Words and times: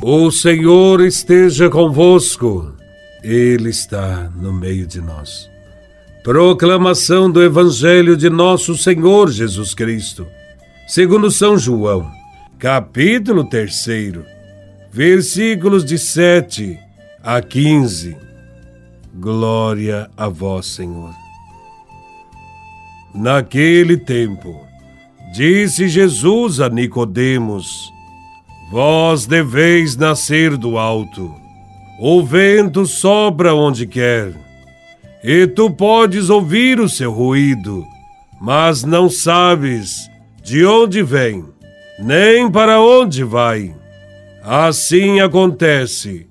O 0.00 0.30
Senhor 0.30 1.00
esteja 1.00 1.68
convosco, 1.68 2.72
Ele 3.20 3.68
está 3.68 4.30
no 4.36 4.52
meio 4.52 4.86
de 4.86 5.00
nós. 5.00 5.50
Proclamação 6.22 7.28
do 7.28 7.42
Evangelho 7.42 8.16
de 8.16 8.30
Nosso 8.30 8.76
Senhor 8.76 9.28
Jesus 9.28 9.74
Cristo, 9.74 10.24
segundo 10.86 11.32
São 11.32 11.58
João, 11.58 12.08
capítulo 12.60 13.42
3, 13.42 13.86
versículos 14.92 15.84
de 15.84 15.98
7 15.98 16.78
a 17.20 17.42
15. 17.42 18.16
Glória 19.16 20.08
a 20.16 20.28
Vós, 20.28 20.66
Senhor. 20.66 21.12
Naquele 23.12 23.96
tempo, 23.96 24.64
disse 25.34 25.88
Jesus 25.88 26.60
a 26.60 26.68
Nicodemos: 26.68 27.97
Vós 28.70 29.26
deveis 29.26 29.96
nascer 29.96 30.56
do 30.56 30.76
alto. 30.76 31.34
O 31.98 32.22
vento 32.22 32.84
sopra 32.84 33.54
onde 33.54 33.86
quer, 33.86 34.32
e 35.24 35.46
tu 35.46 35.70
podes 35.70 36.28
ouvir 36.28 36.78
o 36.78 36.88
seu 36.88 37.10
ruído, 37.10 37.84
mas 38.40 38.84
não 38.84 39.08
sabes 39.08 40.08
de 40.44 40.64
onde 40.64 41.02
vem, 41.02 41.44
nem 41.98 42.50
para 42.50 42.80
onde 42.80 43.24
vai. 43.24 43.74
Assim 44.42 45.18
acontece 45.18 46.26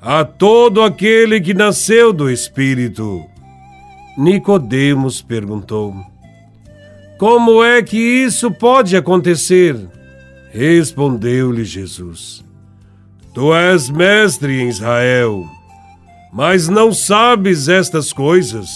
a 0.00 0.22
todo 0.22 0.82
aquele 0.82 1.40
que 1.40 1.54
nasceu 1.54 2.12
do 2.12 2.30
Espírito. 2.30 3.24
Nicodemos 4.18 5.22
perguntou: 5.22 5.94
Como 7.18 7.64
é 7.64 7.82
que 7.82 7.96
isso 7.96 8.50
pode 8.50 8.96
acontecer? 8.96 9.76
Respondeu-lhe 10.52 11.64
Jesus: 11.64 12.44
Tu 13.32 13.54
és 13.54 13.88
mestre 13.88 14.60
em 14.60 14.68
Israel, 14.68 15.44
mas 16.32 16.68
não 16.68 16.92
sabes 16.92 17.68
estas 17.68 18.12
coisas. 18.12 18.68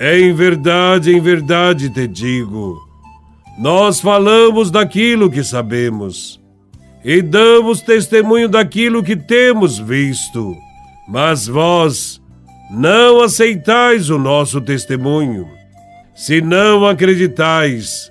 Em 0.00 0.32
verdade, 0.32 1.14
em 1.14 1.20
verdade 1.20 1.90
te 1.90 2.06
digo: 2.06 2.78
nós 3.58 4.00
falamos 4.00 4.70
daquilo 4.70 5.30
que 5.30 5.42
sabemos 5.42 6.40
e 7.04 7.20
damos 7.20 7.80
testemunho 7.80 8.48
daquilo 8.48 9.02
que 9.02 9.16
temos 9.16 9.78
visto, 9.78 10.56
mas 11.08 11.46
vós 11.46 12.22
não 12.70 13.20
aceitais 13.20 14.10
o 14.10 14.18
nosso 14.18 14.60
testemunho. 14.60 15.48
Se 16.14 16.40
não 16.40 16.86
acreditais, 16.86 18.10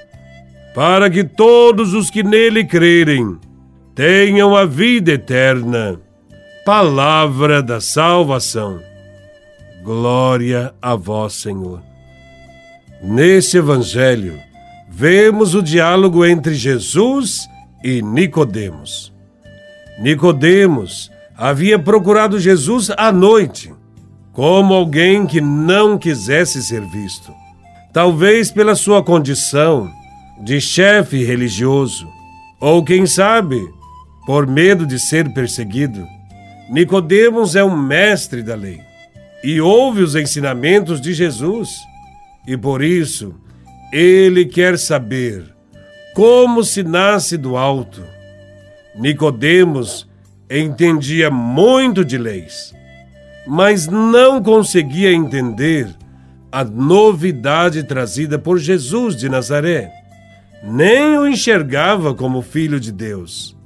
para 0.73 1.09
que 1.09 1.23
todos 1.23 1.93
os 1.93 2.09
que 2.09 2.23
nele 2.23 2.63
crerem 2.63 3.37
tenham 3.93 4.55
a 4.55 4.65
vida 4.65 5.11
eterna. 5.11 5.99
Palavra 6.65 7.61
da 7.61 7.81
salvação. 7.81 8.79
Glória 9.83 10.73
a 10.81 10.95
vós, 10.95 11.33
Senhor. 11.33 11.81
Neste 13.03 13.57
evangelho, 13.57 14.39
vemos 14.89 15.55
o 15.55 15.61
diálogo 15.61 16.23
entre 16.23 16.53
Jesus 16.53 17.47
e 17.83 18.01
Nicodemos. 18.01 19.11
Nicodemos 19.99 21.11
havia 21.35 21.79
procurado 21.79 22.39
Jesus 22.39 22.91
à 22.95 23.11
noite, 23.11 23.73
como 24.31 24.73
alguém 24.73 25.25
que 25.25 25.41
não 25.41 25.97
quisesse 25.97 26.61
ser 26.61 26.81
visto. 26.81 27.33
Talvez 27.91 28.51
pela 28.51 28.75
sua 28.75 29.03
condição, 29.03 29.91
de 30.41 30.59
chefe 30.59 31.23
religioso, 31.23 32.07
ou 32.59 32.83
quem 32.83 33.05
sabe, 33.05 33.61
por 34.25 34.47
medo 34.47 34.85
de 34.85 34.99
ser 34.99 35.31
perseguido. 35.33 36.05
Nicodemos 36.69 37.55
é 37.55 37.63
um 37.63 37.75
mestre 37.75 38.41
da 38.41 38.55
lei 38.55 38.79
e 39.43 39.61
ouve 39.61 40.01
os 40.01 40.15
ensinamentos 40.15 40.99
de 40.99 41.13
Jesus, 41.13 41.69
e 42.47 42.57
por 42.57 42.83
isso 42.83 43.35
ele 43.93 44.45
quer 44.45 44.77
saber 44.77 45.43
como 46.15 46.63
se 46.63 46.83
nasce 46.83 47.37
do 47.37 47.55
alto. 47.55 48.03
Nicodemos 48.95 50.09
entendia 50.49 51.29
muito 51.29 52.03
de 52.03 52.17
leis, 52.17 52.73
mas 53.47 53.87
não 53.87 54.41
conseguia 54.41 55.13
entender 55.13 55.87
a 56.51 56.63
novidade 56.63 57.83
trazida 57.83 58.37
por 58.37 58.57
Jesus 58.57 59.15
de 59.15 59.29
Nazaré 59.29 60.00
nem 60.63 61.17
o 61.17 61.27
enxergava 61.27 62.13
como 62.13 62.41
filho 62.41 62.79
de 62.79 62.91
Deus. 62.91 63.57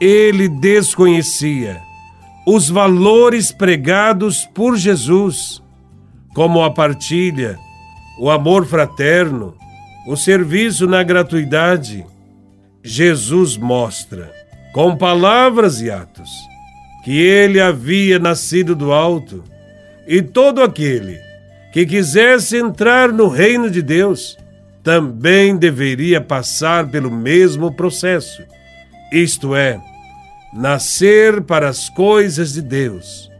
Ele 0.00 0.48
desconhecia 0.48 1.80
os 2.46 2.68
valores 2.68 3.50
pregados 3.50 4.44
por 4.54 4.76
Jesus, 4.76 5.62
como 6.34 6.62
a 6.62 6.70
partilha, 6.70 7.58
o 8.18 8.30
amor 8.30 8.66
fraterno, 8.66 9.56
o 10.06 10.16
serviço 10.16 10.86
na 10.86 11.02
gratuidade. 11.02 12.04
Jesus 12.82 13.56
mostra, 13.56 14.30
com 14.72 14.96
palavras 14.96 15.80
e 15.80 15.90
atos, 15.90 16.30
que 17.02 17.18
ele 17.18 17.60
havia 17.60 18.18
nascido 18.18 18.74
do 18.76 18.92
alto 18.92 19.42
e 20.06 20.20
todo 20.20 20.62
aquele 20.62 21.18
que 21.72 21.86
quisesse 21.86 22.56
entrar 22.56 23.10
no 23.10 23.26
reino 23.26 23.70
de 23.70 23.80
Deus 23.80 24.36
também 24.84 25.56
deveria 25.56 26.20
passar 26.20 26.90
pelo 26.90 27.10
mesmo 27.10 27.72
processo, 27.72 28.42
isto 29.10 29.56
é, 29.56 29.80
nascer 30.52 31.40
para 31.40 31.70
as 31.70 31.88
coisas 31.88 32.52
de 32.52 32.60
Deus, 32.60 33.30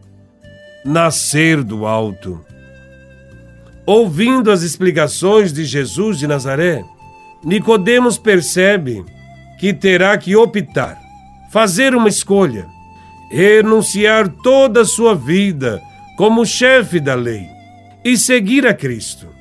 nascer 0.83 1.62
do 1.62 1.84
alto. 1.84 2.43
Ouvindo 3.84 4.50
as 4.50 4.62
explicações 4.62 5.53
de 5.53 5.66
Jesus 5.66 6.19
de 6.19 6.27
Nazaré, 6.27 6.83
Nicodemos 7.44 8.16
percebe 8.16 9.04
que 9.60 9.75
terá 9.75 10.16
que 10.16 10.34
optar, 10.34 10.99
fazer 11.53 11.94
uma 11.94 12.09
escolha, 12.09 12.66
renunciar 13.31 14.31
toda 14.43 14.81
a 14.81 14.87
sua 14.87 15.15
vida 15.15 15.83
como 16.16 16.47
chefe 16.47 16.99
da 16.99 17.15
lei 17.15 17.47
e 18.03 18.16
seguir 18.16 18.66
a 18.66 18.72
Cristo 18.72 19.34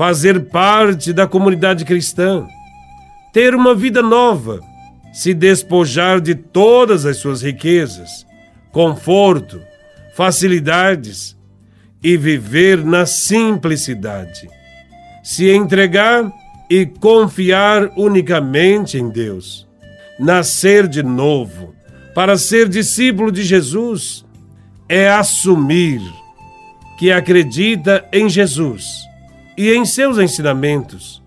fazer 0.00 0.46
parte 0.46 1.12
da 1.12 1.26
comunidade 1.26 1.84
cristã, 1.84 2.46
ter 3.34 3.54
uma 3.54 3.74
vida 3.74 4.00
nova, 4.00 4.58
se 5.12 5.34
despojar 5.34 6.22
de 6.22 6.34
todas 6.34 7.04
as 7.04 7.18
suas 7.18 7.42
riquezas, 7.42 8.26
conforto, 8.72 9.60
facilidades 10.16 11.36
e 12.02 12.16
viver 12.16 12.82
na 12.82 13.04
simplicidade. 13.04 14.48
Se 15.22 15.50
entregar 15.50 16.32
e 16.70 16.86
confiar 16.86 17.90
unicamente 17.94 18.96
em 18.96 19.10
Deus. 19.10 19.68
Nascer 20.18 20.88
de 20.88 21.02
novo 21.02 21.74
para 22.14 22.38
ser 22.38 22.70
discípulo 22.70 23.30
de 23.30 23.42
Jesus 23.42 24.24
é 24.88 25.10
assumir 25.10 26.00
que 26.98 27.12
acredita 27.12 28.08
em 28.10 28.30
Jesus 28.30 29.09
e 29.60 29.74
em 29.74 29.84
seus 29.84 30.16
ensinamentos. 30.16 31.22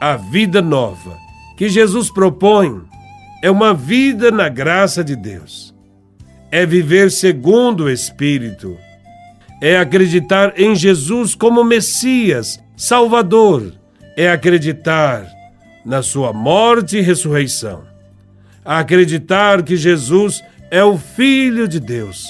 A 0.00 0.14
vida 0.14 0.62
nova 0.62 1.18
que 1.56 1.68
Jesus 1.68 2.08
propõe 2.08 2.80
é 3.42 3.50
uma 3.50 3.74
vida 3.74 4.30
na 4.30 4.48
graça 4.48 5.02
de 5.02 5.16
Deus. 5.16 5.74
É 6.48 6.64
viver 6.64 7.10
segundo 7.10 7.86
o 7.86 7.90
Espírito. 7.90 8.78
É 9.60 9.76
acreditar 9.76 10.52
em 10.56 10.76
Jesus 10.76 11.34
como 11.34 11.64
Messias, 11.64 12.62
Salvador. 12.76 13.74
É 14.16 14.30
acreditar 14.30 15.26
na 15.84 16.02
sua 16.02 16.32
morte 16.32 16.98
e 16.98 17.00
ressurreição. 17.00 17.82
Acreditar 18.64 19.64
que 19.64 19.76
Jesus 19.76 20.40
é 20.70 20.84
o 20.84 20.96
Filho 20.96 21.66
de 21.66 21.80
Deus. 21.80 22.28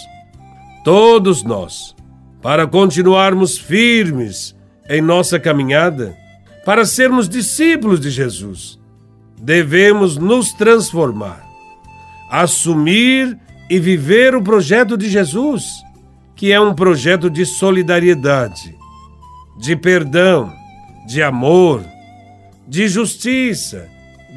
Todos 0.83 1.43
nós, 1.43 1.95
para 2.41 2.67
continuarmos 2.67 3.59
firmes 3.59 4.59
em 4.91 5.01
nossa 5.01 5.39
caminhada, 5.39 6.15
para 6.65 6.85
sermos 6.85 7.29
discípulos 7.29 8.01
de 8.01 8.11
Jesus, 8.11 8.79
devemos 9.41 10.19
nos 10.19 10.53
transformar. 10.53 11.49
assumir 12.31 13.37
e 13.69 13.79
viver 13.81 14.37
o 14.37 14.43
projeto 14.43 14.97
de 14.97 15.09
Jesus, 15.09 15.65
que 16.37 16.53
é 16.53 16.61
um 16.61 16.75
projeto 16.75 17.29
de 17.29 17.45
solidariedade, 17.45 18.77
de 19.59 19.75
perdão, 19.75 20.53
de 21.09 21.23
amor, 21.23 21.85
de 22.69 22.89
justiça, 22.89 23.89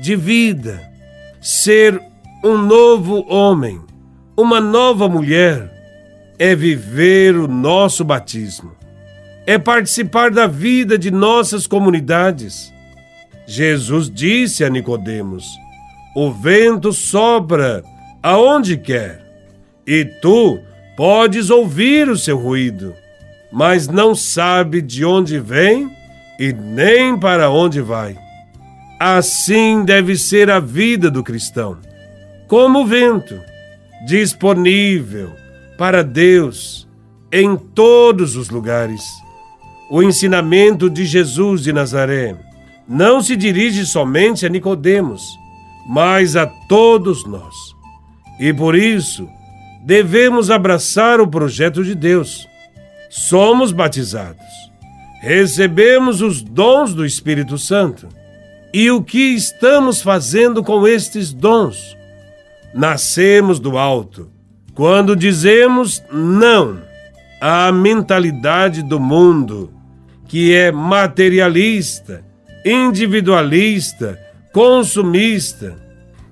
de 0.02 0.16
vida. 0.16 0.82
Ser 1.40 2.02
um 2.44 2.58
novo 2.58 3.24
homem, 3.32 3.80
uma 4.36 4.60
nova 4.60 5.08
mulher, 5.08 5.72
é 6.40 6.56
viver 6.56 7.36
o 7.36 7.48
nosso 7.48 8.04
batismo, 8.04 8.72
é 9.46 9.58
participar 9.58 10.32
da 10.32 10.48
vida 10.48 10.98
de 10.98 11.12
nossas 11.12 11.68
comunidades. 11.68 12.72
Jesus 13.46 14.10
disse 14.10 14.64
a 14.64 14.70
Nicodemos: 14.70 15.46
O 16.16 16.32
vento 16.32 16.94
sopra 16.94 17.84
aonde 18.22 18.78
quer, 18.78 19.22
e 19.86 20.06
tu 20.06 20.60
podes 20.96 21.50
ouvir 21.50 22.10
o 22.10 22.18
seu 22.18 22.38
ruído, 22.38 22.94
mas 23.52 23.88
não 23.88 24.16
sabe 24.16 24.82
de 24.82 25.04
onde 25.04 25.40
vem 25.40 25.92
e 26.40 26.54
nem 26.54 27.18
para 27.18 27.50
onde 27.50 27.82
vai. 27.82 28.18
Assim 29.00 29.84
deve 29.84 30.16
ser 30.16 30.50
a 30.50 30.60
vida 30.60 31.12
do 31.12 31.24
cristão, 31.24 31.78
como 32.48 32.82
o 32.82 32.86
vento, 32.86 33.38
disponível 34.06 35.34
para 35.78 36.04
Deus 36.04 36.88
em 37.32 37.58
todos 37.58 38.36
os 38.36 38.50
lugares. 38.50 39.23
O 39.90 40.02
ensinamento 40.02 40.90
de 40.90 41.06
Jesus 41.06 41.62
de 41.62 41.74
Nazaré 41.74 42.36
não 42.88 43.22
se 43.22 43.36
dirige 43.36 43.86
somente 43.86 44.46
a 44.46 44.50
Nicodemos, 44.50 45.24
mas 45.88 46.36
a 46.36 46.46
todos 46.46 47.26
nós. 47.26 47.56
E 48.40 48.54
por 48.54 48.76
isso, 48.76 49.28
devemos 49.86 50.50
abraçar 50.50 51.22
o 51.22 51.28
projeto 51.28 51.84
de 51.84 51.96
Deus. 51.96 52.48
Somos 53.10 53.72
batizados 53.72 54.64
recebemos 55.24 56.22
os 56.22 56.42
dons 56.42 56.94
do 56.94 57.06
Espírito 57.06 57.58
Santo. 57.58 58.10
E 58.74 58.92
o 58.92 59.02
que 59.02 59.34
estamos 59.34 60.02
fazendo 60.02 60.62
com 60.62 60.86
estes 60.86 61.32
dons? 61.32 61.96
Nascemos 62.74 63.58
do 63.58 63.78
alto 63.78 64.30
quando 64.76 65.16
dizemos 65.16 66.04
não 66.12 66.82
à 67.40 67.72
mentalidade 67.72 68.84
do 68.84 69.00
mundo, 69.00 69.72
que 70.34 70.52
é 70.52 70.72
materialista, 70.72 72.26
individualista, 72.66 74.20
consumista, 74.52 75.76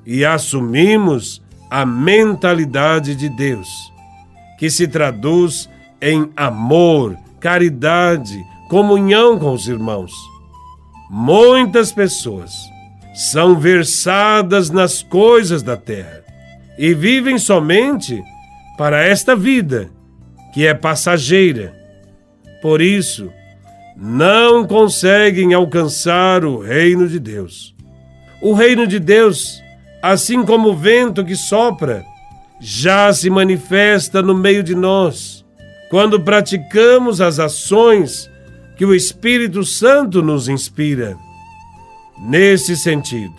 e 0.04 0.26
assumimos 0.26 1.40
a 1.70 1.86
mentalidade 1.86 3.14
de 3.14 3.30
Deus, 3.30 3.70
que 4.58 4.72
se 4.72 4.88
traduz 4.88 5.70
em 6.02 6.32
amor, 6.36 7.16
caridade, 7.40 8.44
comunhão 8.68 9.38
com 9.38 9.54
os 9.54 9.68
irmãos. 9.68 10.12
Muitas 11.08 11.92
pessoas 11.92 12.56
são 13.14 13.60
versadas 13.60 14.72
nas 14.72 15.04
coisas 15.04 15.62
da 15.62 15.78
terra 15.78 16.24
e 16.76 16.92
vivem 16.96 17.38
somente 17.38 18.20
para 18.80 19.04
esta 19.04 19.36
vida, 19.36 19.92
que 20.52 20.66
é 20.66 20.74
passageira. 20.74 21.80
Por 22.64 22.82
isso, 22.82 23.32
não 23.96 24.66
conseguem 24.66 25.54
alcançar 25.54 26.44
o 26.46 26.60
reino 26.60 27.08
de 27.08 27.20
Deus. 27.20 27.76
O 28.42 28.54
reino 28.54 28.88
de 28.88 29.00
Deus, 29.00 29.62
assim 30.02 30.44
como 30.44 30.70
o 30.70 30.76
vento 30.76 31.24
que 31.24 31.36
sopra, 31.36 32.04
já 32.60 33.12
se 33.14 33.30
manifesta 33.30 34.22
no 34.22 34.36
meio 34.36 34.64
de 34.64 34.76
nós, 34.76 35.46
quando 35.90 36.20
praticamos 36.22 37.20
as 37.22 37.40
ações 37.40 38.30
que 38.78 38.86
o 38.86 38.96
Espírito 38.96 39.64
Santo 39.64 40.22
nos 40.22 40.48
inspira. 40.48 41.18
Nesse 42.20 42.78
sentido, 42.78 43.34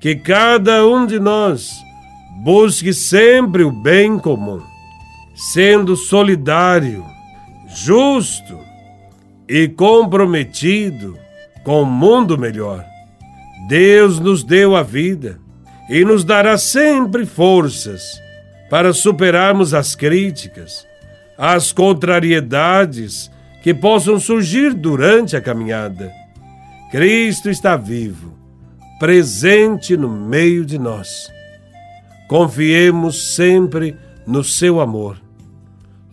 que 0.00 0.14
cada 0.14 0.86
um 0.86 1.06
de 1.06 1.18
nós 1.18 1.70
busque 2.42 2.92
sempre 2.92 3.64
o 3.64 3.70
bem 3.70 4.18
comum, 4.18 4.62
sendo 5.34 5.96
solidário, 5.96 7.04
justo 7.68 8.56
e 9.48 9.68
comprometido 9.68 11.18
com 11.64 11.82
o 11.82 11.86
mundo 11.86 12.38
melhor. 12.38 12.84
Deus 13.68 14.18
nos 14.20 14.44
deu 14.44 14.76
a 14.76 14.82
vida 14.82 15.38
e 15.88 16.04
nos 16.04 16.24
dará 16.24 16.58
sempre 16.58 17.26
forças 17.26 18.20
para 18.68 18.92
superarmos 18.92 19.74
as 19.74 19.94
críticas, 19.94 20.86
as 21.38 21.72
contrariedades 21.72 23.30
que 23.62 23.74
possam 23.74 24.18
surgir 24.18 24.72
durante 24.74 25.36
a 25.36 25.40
caminhada. 25.40 26.12
Cristo 26.90 27.50
está 27.50 27.76
vivo, 27.76 28.34
presente 28.98 29.96
no 29.96 30.08
meio 30.08 30.64
de 30.64 30.78
nós. 30.78 31.30
Confiemos 32.28 33.34
sempre 33.34 33.96
no 34.26 34.42
seu 34.42 34.80
amor. 34.80 35.25